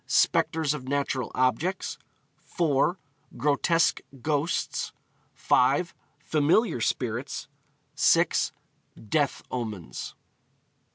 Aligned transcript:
Spectres 0.07 0.73
of 0.73 0.87
Natural 0.87 1.31
Objects; 1.35 1.99
4. 2.39 2.97
Grotesque 3.37 4.01
Ghosts; 4.23 4.93
5. 5.35 5.93
Familiar 6.17 6.81
Spirits; 6.81 7.47
6. 7.93 8.51
Death 9.09 9.43
Omens. 9.51 10.15